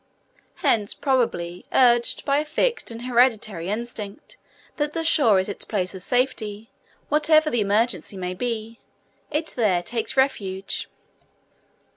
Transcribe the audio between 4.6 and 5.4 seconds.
that the shore